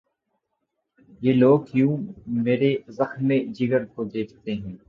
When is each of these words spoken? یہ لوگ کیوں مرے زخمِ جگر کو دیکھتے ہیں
یہ 1.21 1.33
لوگ 1.33 1.59
کیوں 1.65 1.97
مرے 2.35 2.75
زخمِ 2.89 3.29
جگر 3.53 3.85
کو 3.85 4.03
دیکھتے 4.05 4.53
ہیں 4.53 4.75